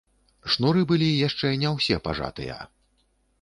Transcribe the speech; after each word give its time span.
Шнуры 0.53 0.81
былі 0.91 1.09
яшчэ 1.27 1.51
не 1.65 1.69
ўсе 1.75 2.01
пажатыя. 2.09 2.57